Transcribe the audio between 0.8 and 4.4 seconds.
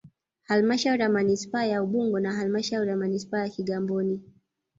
ya Manispaa ya Ubungo na Halmashauri ya Manispaa ya Kigamboni